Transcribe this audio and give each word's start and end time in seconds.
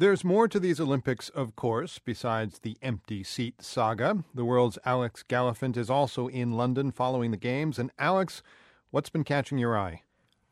There's 0.00 0.24
more 0.24 0.48
to 0.48 0.58
these 0.58 0.80
Olympics, 0.80 1.28
of 1.28 1.54
course, 1.56 2.00
besides 2.02 2.60
the 2.60 2.78
empty 2.80 3.22
seat 3.22 3.60
saga. 3.60 4.24
The 4.32 4.46
world's 4.46 4.78
Alex 4.82 5.22
Gallafent 5.28 5.76
is 5.76 5.90
also 5.90 6.26
in 6.26 6.52
London 6.52 6.90
following 6.90 7.32
the 7.32 7.36
Games. 7.36 7.78
And 7.78 7.90
Alex, 7.98 8.42
what's 8.90 9.10
been 9.10 9.24
catching 9.24 9.58
your 9.58 9.76
eye? 9.76 10.04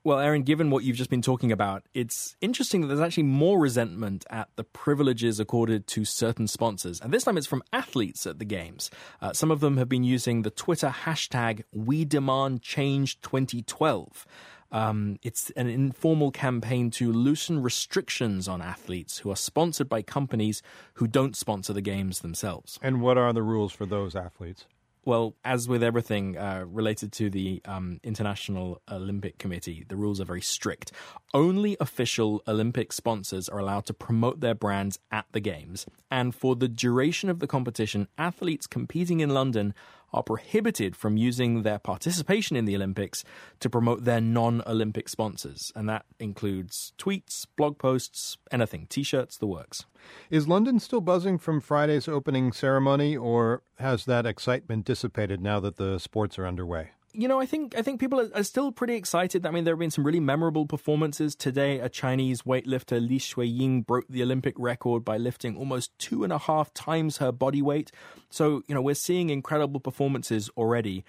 Well, 0.04 0.18
Aaron, 0.18 0.42
given 0.42 0.68
what 0.68 0.84
you've 0.84 0.98
just 0.98 1.08
been 1.08 1.22
talking 1.22 1.50
about, 1.50 1.84
it's 1.94 2.36
interesting 2.42 2.82
that 2.82 2.88
there's 2.88 3.00
actually 3.00 3.22
more 3.22 3.58
resentment 3.58 4.26
at 4.28 4.50
the 4.56 4.64
privileges 4.64 5.40
accorded 5.40 5.86
to 5.86 6.04
certain 6.04 6.46
sponsors. 6.46 7.00
And 7.00 7.10
this 7.10 7.24
time 7.24 7.38
it's 7.38 7.46
from 7.46 7.62
athletes 7.72 8.26
at 8.26 8.38
the 8.38 8.44
Games. 8.44 8.90
Uh, 9.22 9.32
some 9.32 9.50
of 9.50 9.60
them 9.60 9.78
have 9.78 9.88
been 9.88 10.04
using 10.04 10.42
the 10.42 10.50
Twitter 10.50 10.94
hashtag 11.04 11.62
WeDemandChange2012. 11.74 14.26
Um, 14.70 15.18
it's 15.22 15.50
an 15.50 15.68
informal 15.68 16.30
campaign 16.30 16.90
to 16.92 17.12
loosen 17.12 17.62
restrictions 17.62 18.48
on 18.48 18.60
athletes 18.60 19.18
who 19.18 19.30
are 19.30 19.36
sponsored 19.36 19.88
by 19.88 20.02
companies 20.02 20.62
who 20.94 21.06
don't 21.06 21.36
sponsor 21.36 21.72
the 21.72 21.80
games 21.80 22.20
themselves. 22.20 22.78
And 22.82 23.00
what 23.00 23.16
are 23.16 23.32
the 23.32 23.42
rules 23.42 23.72
for 23.72 23.86
those 23.86 24.14
athletes? 24.14 24.66
Well, 25.08 25.36
as 25.42 25.66
with 25.66 25.82
everything 25.82 26.36
uh, 26.36 26.66
related 26.68 27.12
to 27.12 27.30
the 27.30 27.62
um, 27.64 27.98
International 28.04 28.82
Olympic 28.90 29.38
Committee, 29.38 29.86
the 29.88 29.96
rules 29.96 30.20
are 30.20 30.26
very 30.26 30.42
strict. 30.42 30.92
Only 31.32 31.78
official 31.80 32.42
Olympic 32.46 32.92
sponsors 32.92 33.48
are 33.48 33.58
allowed 33.58 33.86
to 33.86 33.94
promote 33.94 34.40
their 34.40 34.54
brands 34.54 34.98
at 35.10 35.24
the 35.32 35.40
Games. 35.40 35.86
And 36.10 36.34
for 36.34 36.56
the 36.56 36.68
duration 36.68 37.30
of 37.30 37.38
the 37.38 37.46
competition, 37.46 38.08
athletes 38.18 38.66
competing 38.66 39.20
in 39.20 39.30
London 39.30 39.72
are 40.12 40.22
prohibited 40.22 40.96
from 40.96 41.16
using 41.16 41.62
their 41.62 41.78
participation 41.78 42.56
in 42.56 42.64
the 42.64 42.74
Olympics 42.76 43.24
to 43.60 43.70
promote 43.70 44.04
their 44.04 44.20
non 44.20 44.62
Olympic 44.66 45.08
sponsors. 45.08 45.72
And 45.74 45.88
that 45.88 46.04
includes 46.18 46.92
tweets, 46.98 47.46
blog 47.56 47.78
posts, 47.78 48.38
anything, 48.50 48.86
t 48.88 49.02
shirts, 49.02 49.36
the 49.36 49.46
works. 49.46 49.84
Is 50.30 50.48
London 50.48 50.80
still 50.80 51.00
buzzing 51.00 51.38
from 51.38 51.60
Friday's 51.60 52.08
opening 52.08 52.52
ceremony, 52.52 53.16
or 53.16 53.62
has 53.78 54.04
that 54.06 54.26
excitement 54.26 54.84
dissipated 54.84 55.40
now 55.40 55.60
that 55.60 55.76
the 55.76 55.98
sports 55.98 56.38
are 56.38 56.46
underway? 56.46 56.90
You 57.12 57.26
know, 57.26 57.40
I 57.40 57.46
think 57.46 57.74
I 57.76 57.82
think 57.82 58.00
people 58.00 58.20
are, 58.34 58.42
still 58.42 58.70
pretty 58.70 58.94
excited. 58.94 59.46
I 59.46 59.50
mean, 59.50 59.64
there 59.64 59.72
have 59.74 59.78
been 59.78 59.90
some 59.90 60.04
really 60.04 60.20
memorable 60.20 60.66
performances 60.66 61.34
today. 61.34 61.80
A 61.80 61.88
Chinese 61.88 62.42
weightlifter 62.42 63.00
Li 63.00 63.18
Xueying 63.18 63.86
broke 63.86 64.06
the 64.08 64.22
Olympic 64.22 64.54
record 64.58 65.04
by 65.04 65.16
lifting 65.16 65.56
almost 65.56 65.98
two 65.98 66.22
and 66.22 66.32
a 66.32 66.38
half 66.38 66.72
times 66.74 67.16
her 67.16 67.32
body 67.32 67.62
weight. 67.62 67.90
So, 68.28 68.62
you 68.68 68.74
know, 68.74 68.82
we're 68.82 68.94
seeing 68.94 69.30
incredible 69.30 69.80
performances 69.80 70.50
already. 70.56 71.04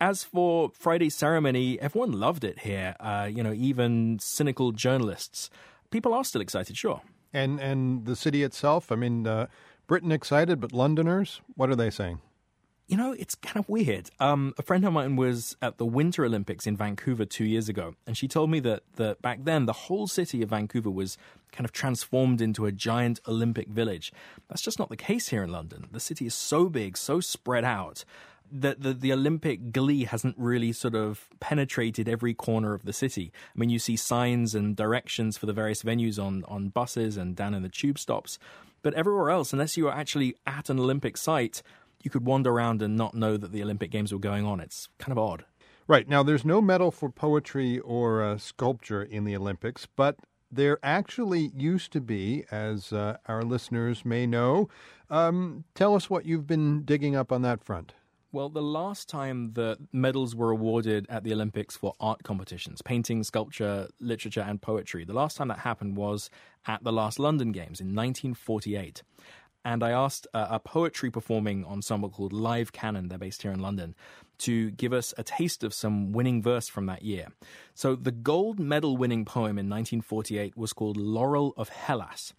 As 0.00 0.24
for 0.24 0.70
Friday's 0.70 1.14
ceremony, 1.14 1.78
everyone 1.80 2.12
loved 2.12 2.44
it 2.44 2.60
here. 2.60 2.96
Uh, 2.98 3.28
you 3.30 3.42
know, 3.42 3.52
even 3.52 4.18
cynical 4.20 4.72
journalists. 4.72 5.50
People 5.90 6.14
are 6.14 6.24
still 6.24 6.40
excited, 6.40 6.76
sure. 6.76 7.02
And 7.32 7.60
and 7.60 8.06
the 8.06 8.16
city 8.16 8.42
itself. 8.42 8.90
I 8.90 8.96
mean, 8.96 9.26
uh, 9.26 9.46
Britain 9.86 10.12
excited, 10.12 10.60
but 10.60 10.72
Londoners, 10.72 11.42
what 11.56 11.68
are 11.68 11.76
they 11.76 11.90
saying? 11.90 12.20
You 12.88 12.96
know, 12.96 13.12
it's 13.12 13.34
kind 13.34 13.56
of 13.56 13.68
weird. 13.68 14.10
Um, 14.20 14.54
a 14.58 14.62
friend 14.62 14.84
of 14.84 14.92
mine 14.92 15.16
was 15.16 15.56
at 15.62 15.78
the 15.78 15.86
Winter 15.86 16.24
Olympics 16.24 16.66
in 16.66 16.76
Vancouver 16.76 17.24
two 17.24 17.44
years 17.44 17.68
ago, 17.68 17.94
and 18.06 18.16
she 18.16 18.28
told 18.28 18.50
me 18.50 18.60
that, 18.60 18.82
that 18.96 19.22
back 19.22 19.44
then 19.44 19.66
the 19.66 19.72
whole 19.72 20.06
city 20.06 20.42
of 20.42 20.50
Vancouver 20.50 20.90
was 20.90 21.16
kind 21.52 21.64
of 21.64 21.72
transformed 21.72 22.40
into 22.40 22.66
a 22.66 22.72
giant 22.72 23.20
Olympic 23.26 23.68
village. 23.68 24.12
That's 24.48 24.62
just 24.62 24.78
not 24.78 24.88
the 24.88 24.96
case 24.96 25.28
here 25.28 25.42
in 25.42 25.50
London. 25.50 25.86
The 25.92 26.00
city 26.00 26.26
is 26.26 26.34
so 26.34 26.68
big, 26.68 26.96
so 26.96 27.20
spread 27.20 27.64
out. 27.64 28.04
That 28.54 28.82
the, 28.82 28.92
the 28.92 29.14
Olympic 29.14 29.72
glee 29.72 30.04
hasn't 30.04 30.36
really 30.36 30.72
sort 30.72 30.94
of 30.94 31.30
penetrated 31.40 32.06
every 32.06 32.34
corner 32.34 32.74
of 32.74 32.84
the 32.84 32.92
city. 32.92 33.32
I 33.34 33.58
mean, 33.58 33.70
you 33.70 33.78
see 33.78 33.96
signs 33.96 34.54
and 34.54 34.76
directions 34.76 35.38
for 35.38 35.46
the 35.46 35.54
various 35.54 35.82
venues 35.82 36.22
on, 36.22 36.44
on 36.46 36.68
buses 36.68 37.16
and 37.16 37.34
down 37.34 37.54
in 37.54 37.62
the 37.62 37.70
tube 37.70 37.98
stops. 37.98 38.38
But 38.82 38.92
everywhere 38.92 39.30
else, 39.30 39.54
unless 39.54 39.78
you 39.78 39.88
are 39.88 39.94
actually 39.94 40.34
at 40.46 40.68
an 40.68 40.78
Olympic 40.78 41.16
site, 41.16 41.62
you 42.04 42.10
could 42.10 42.24
wander 42.24 42.50
around 42.50 42.82
and 42.82 42.96
not 42.96 43.14
know 43.14 43.36
that 43.36 43.52
the 43.52 43.62
Olympic 43.62 43.90
Games 43.90 44.12
were 44.12 44.18
going 44.18 44.44
on. 44.44 44.60
It's 44.60 44.88
kind 44.98 45.12
of 45.12 45.18
odd. 45.18 45.44
Right. 45.88 46.08
Now, 46.08 46.22
there's 46.22 46.44
no 46.44 46.60
medal 46.60 46.90
for 46.90 47.10
poetry 47.10 47.78
or 47.80 48.22
uh, 48.22 48.38
sculpture 48.38 49.02
in 49.02 49.24
the 49.24 49.36
Olympics, 49.36 49.86
but 49.96 50.16
there 50.50 50.78
actually 50.82 51.50
used 51.56 51.92
to 51.92 52.00
be, 52.00 52.44
as 52.50 52.92
uh, 52.92 53.16
our 53.26 53.42
listeners 53.42 54.04
may 54.04 54.26
know. 54.26 54.68
Um, 55.10 55.64
tell 55.74 55.94
us 55.94 56.08
what 56.08 56.24
you've 56.24 56.46
been 56.46 56.82
digging 56.84 57.16
up 57.16 57.32
on 57.32 57.42
that 57.42 57.64
front. 57.64 57.94
Well, 58.32 58.48
the 58.48 58.62
last 58.62 59.10
time 59.10 59.52
that 59.54 59.76
medals 59.92 60.34
were 60.34 60.50
awarded 60.50 61.06
at 61.10 61.22
the 61.22 61.34
Olympics 61.34 61.76
for 61.76 61.92
art 62.00 62.22
competitions, 62.22 62.80
painting, 62.80 63.22
sculpture, 63.24 63.88
literature, 64.00 64.40
and 64.40 64.60
poetry, 64.60 65.04
the 65.04 65.12
last 65.12 65.36
time 65.36 65.48
that 65.48 65.58
happened 65.58 65.98
was 65.98 66.30
at 66.66 66.82
the 66.82 66.92
last 66.92 67.18
London 67.18 67.52
Games 67.52 67.78
in 67.78 67.88
1948 67.88 69.02
and 69.64 69.82
I 69.82 69.90
asked 69.90 70.26
uh, 70.34 70.46
a 70.50 70.58
poetry 70.58 71.10
performing 71.10 71.64
ensemble 71.64 72.10
called 72.10 72.32
Live 72.32 72.72
Canon, 72.72 73.08
they're 73.08 73.18
based 73.18 73.42
here 73.42 73.52
in 73.52 73.60
London, 73.60 73.94
to 74.38 74.70
give 74.72 74.92
us 74.92 75.14
a 75.16 75.22
taste 75.22 75.62
of 75.62 75.72
some 75.72 76.12
winning 76.12 76.42
verse 76.42 76.68
from 76.68 76.86
that 76.86 77.02
year. 77.02 77.28
So 77.74 77.94
the 77.94 78.10
gold 78.10 78.58
medal 78.58 78.96
winning 78.96 79.24
poem 79.24 79.58
in 79.58 79.68
1948 79.68 80.56
was 80.56 80.72
called 80.72 80.96
Laurel 80.96 81.54
of 81.56 81.68
Hellas. 81.68 82.32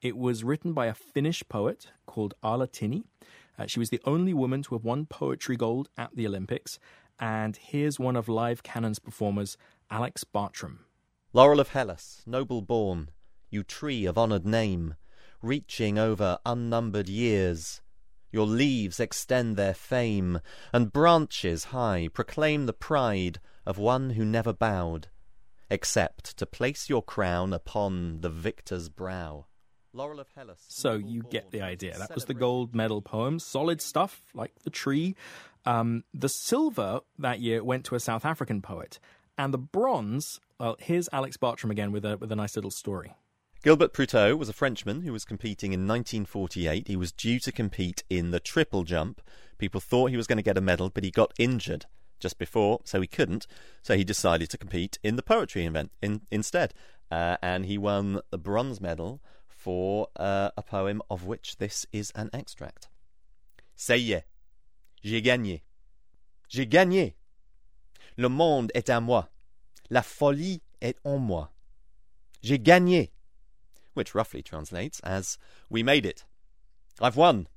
It 0.00 0.16
was 0.16 0.42
written 0.42 0.72
by 0.72 0.86
a 0.86 0.94
Finnish 0.94 1.42
poet 1.48 1.88
called 2.06 2.34
Aale 2.42 2.66
Tynni. 2.66 3.04
Uh, 3.58 3.66
she 3.66 3.78
was 3.78 3.90
the 3.90 4.00
only 4.06 4.32
woman 4.32 4.62
to 4.62 4.74
have 4.74 4.84
won 4.84 5.04
poetry 5.04 5.56
gold 5.56 5.90
at 5.98 6.16
the 6.16 6.26
Olympics. 6.26 6.78
And 7.18 7.56
here's 7.56 8.00
one 8.00 8.16
of 8.16 8.28
Live 8.28 8.62
Canon's 8.62 8.98
performers, 8.98 9.58
Alex 9.90 10.24
Bartram. 10.24 10.86
Laurel 11.34 11.60
of 11.60 11.68
Hellas, 11.68 12.22
noble 12.26 12.62
born, 12.62 13.10
you 13.50 13.62
tree 13.62 14.06
of 14.06 14.16
honoured 14.16 14.46
name 14.46 14.94
reaching 15.42 15.98
over 15.98 16.38
unnumbered 16.44 17.08
years. 17.08 17.80
Your 18.32 18.46
leaves 18.46 19.00
extend 19.00 19.56
their 19.56 19.74
fame, 19.74 20.40
and 20.72 20.92
branches 20.92 21.64
high 21.64 22.08
proclaim 22.12 22.66
the 22.66 22.72
pride 22.72 23.40
of 23.66 23.78
one 23.78 24.10
who 24.10 24.24
never 24.24 24.52
bowed, 24.52 25.08
except 25.68 26.36
to 26.36 26.46
place 26.46 26.88
your 26.88 27.02
crown 27.02 27.52
upon 27.52 28.20
the 28.20 28.30
victor's 28.30 28.88
brow. 28.88 29.46
Laurel 29.92 30.20
of 30.20 30.28
Hellas. 30.36 30.64
So 30.68 30.94
you 30.94 31.22
get 31.22 31.50
the 31.50 31.62
idea. 31.62 31.98
That 31.98 32.14
was 32.14 32.26
the 32.26 32.34
gold 32.34 32.74
medal 32.74 33.02
poem. 33.02 33.40
Solid 33.40 33.80
stuff, 33.80 34.22
like 34.34 34.52
the 34.62 34.70
tree. 34.70 35.16
Um, 35.66 36.04
the 36.14 36.28
silver 36.28 37.00
that 37.18 37.40
year 37.40 37.64
went 37.64 37.84
to 37.86 37.96
a 37.96 38.00
South 38.00 38.24
African 38.24 38.62
poet. 38.62 39.00
And 39.36 39.52
the 39.52 39.58
bronze, 39.58 40.40
well, 40.58 40.76
here's 40.78 41.08
Alex 41.12 41.36
Bartram 41.36 41.70
again 41.70 41.90
with 41.90 42.04
a, 42.04 42.16
with 42.16 42.30
a 42.30 42.36
nice 42.36 42.54
little 42.54 42.70
story. 42.70 43.14
Gilbert 43.62 43.92
Prouteau 43.92 44.36
was 44.36 44.48
a 44.48 44.54
Frenchman 44.54 45.02
who 45.02 45.12
was 45.12 45.26
competing 45.26 45.74
in 45.74 45.86
1948. 45.86 46.88
He 46.88 46.96
was 46.96 47.12
due 47.12 47.38
to 47.40 47.52
compete 47.52 48.02
in 48.08 48.30
the 48.30 48.40
triple 48.40 48.84
jump. 48.84 49.20
People 49.58 49.82
thought 49.82 50.10
he 50.10 50.16
was 50.16 50.26
going 50.26 50.38
to 50.38 50.42
get 50.42 50.56
a 50.56 50.62
medal, 50.62 50.88
but 50.88 51.04
he 51.04 51.10
got 51.10 51.34
injured 51.38 51.84
just 52.18 52.38
before, 52.38 52.80
so 52.84 53.02
he 53.02 53.06
couldn't. 53.06 53.46
So 53.82 53.98
he 53.98 54.02
decided 54.02 54.48
to 54.48 54.56
compete 54.56 54.98
in 55.02 55.16
the 55.16 55.22
poetry 55.22 55.66
event 55.66 55.92
in, 56.00 56.22
instead. 56.30 56.72
Uh, 57.10 57.36
and 57.42 57.66
he 57.66 57.76
won 57.76 58.20
the 58.30 58.38
bronze 58.38 58.80
medal 58.80 59.20
for 59.46 60.08
uh, 60.16 60.50
a 60.56 60.62
poem 60.62 61.02
of 61.10 61.26
which 61.26 61.58
this 61.58 61.84
is 61.92 62.12
an 62.14 62.30
extract. 62.32 62.88
Ça 63.76 63.98
y 63.98 64.14
est, 64.14 64.24
j'ai 65.02 65.20
gagné. 65.20 65.60
J'ai 66.48 66.64
gagné. 66.64 67.12
Le 68.16 68.30
monde 68.30 68.72
est 68.74 68.88
à 68.88 69.02
moi. 69.02 69.28
La 69.90 70.00
folie 70.00 70.62
est 70.80 70.96
en 71.04 71.18
moi. 71.18 71.50
J'ai 72.42 72.58
gagné 72.58 73.10
which 73.94 74.14
roughly 74.14 74.42
translates 74.42 75.00
as, 75.00 75.38
We 75.68 75.82
made 75.82 76.06
it. 76.06 76.24
I've 77.00 77.16
won. 77.16 77.48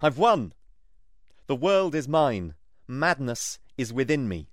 I've 0.00 0.18
won. 0.18 0.52
The 1.46 1.56
world 1.56 1.94
is 1.94 2.06
mine. 2.08 2.54
Madness 2.86 3.58
is 3.76 3.92
within 3.92 4.28
me. 4.28 4.48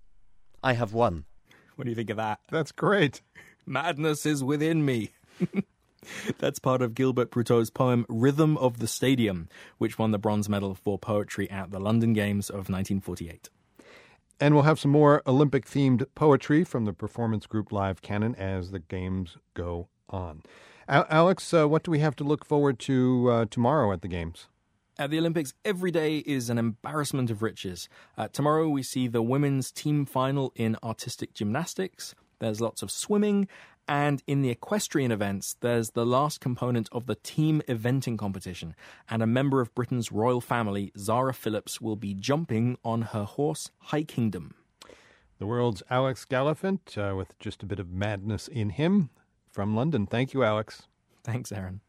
I 0.63 0.73
have 0.73 0.93
won. 0.93 1.25
What 1.75 1.85
do 1.85 1.91
you 1.91 1.95
think 1.95 2.09
of 2.09 2.17
that? 2.17 2.39
That's 2.49 2.71
great. 2.71 3.21
Madness 3.65 4.25
is 4.25 4.43
within 4.43 4.85
me. 4.85 5.11
That's 6.37 6.59
part 6.59 6.81
of 6.81 6.95
Gilbert 6.95 7.31
Prouteau's 7.31 7.69
poem 7.69 8.05
Rhythm 8.07 8.57
of 8.57 8.79
the 8.79 8.87
Stadium, 8.87 9.49
which 9.77 9.97
won 9.97 10.11
the 10.11 10.19
bronze 10.19 10.47
medal 10.47 10.75
for 10.75 10.97
poetry 10.97 11.49
at 11.49 11.71
the 11.71 11.79
London 11.79 12.13
Games 12.13 12.49
of 12.49 12.69
1948. 12.69 13.49
And 14.39 14.53
we'll 14.53 14.63
have 14.63 14.79
some 14.79 14.91
more 14.91 15.21
Olympic 15.25 15.65
themed 15.65 16.05
poetry 16.13 16.63
from 16.63 16.85
the 16.85 16.93
performance 16.93 17.45
group 17.47 17.71
Live 17.71 18.01
Canon 18.01 18.35
as 18.35 18.71
the 18.71 18.79
games 18.79 19.37
go 19.53 19.87
on. 20.09 20.43
Alex, 20.87 21.51
uh, 21.51 21.67
what 21.67 21.83
do 21.83 21.89
we 21.89 21.99
have 21.99 22.15
to 22.15 22.23
look 22.23 22.45
forward 22.45 22.77
to 22.79 23.29
uh, 23.31 23.45
tomorrow 23.49 23.91
at 23.91 24.01
the 24.01 24.07
Games? 24.07 24.47
At 24.97 25.09
the 25.09 25.17
Olympics, 25.17 25.53
every 25.65 25.89
day 25.89 26.19
is 26.19 26.49
an 26.49 26.57
embarrassment 26.57 27.31
of 27.31 27.41
riches. 27.41 27.89
Uh, 28.17 28.27
tomorrow, 28.27 28.69
we 28.69 28.83
see 28.83 29.07
the 29.07 29.23
women's 29.23 29.71
team 29.71 30.05
final 30.05 30.53
in 30.55 30.77
artistic 30.83 31.33
gymnastics. 31.33 32.13
There's 32.39 32.61
lots 32.61 32.83
of 32.83 32.91
swimming. 32.91 33.47
And 33.87 34.21
in 34.25 34.41
the 34.41 34.49
equestrian 34.49 35.11
events, 35.11 35.57
there's 35.59 35.91
the 35.91 36.05
last 36.05 36.39
component 36.39 36.87
of 36.91 37.07
the 37.07 37.15
team 37.15 37.61
eventing 37.67 38.17
competition. 38.17 38.75
And 39.09 39.21
a 39.21 39.27
member 39.27 39.61
of 39.61 39.73
Britain's 39.75 40.11
royal 40.11 40.41
family, 40.41 40.91
Zara 40.97 41.33
Phillips, 41.33 41.81
will 41.81 41.95
be 41.95 42.13
jumping 42.13 42.77
on 42.85 43.01
her 43.01 43.23
horse, 43.23 43.71
High 43.79 44.03
Kingdom. 44.03 44.53
The 45.39 45.47
world's 45.47 45.83
Alex 45.89 46.25
Gallafent, 46.25 46.97
uh, 46.97 47.15
with 47.15 47.37
just 47.39 47.63
a 47.63 47.65
bit 47.65 47.79
of 47.79 47.91
madness 47.91 48.47
in 48.47 48.69
him 48.69 49.09
from 49.55 49.73
London. 49.73 50.05
Thank 50.05 50.33
you, 50.33 50.43
Alex. 50.43 50.83
Thanks, 51.23 51.49
Aaron. 51.49 51.79